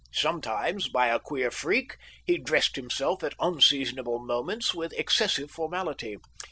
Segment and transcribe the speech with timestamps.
[0.15, 1.95] Sometimes, by a queer freak,
[2.25, 6.17] he dressed himself at unseasonable moments with excessive formality.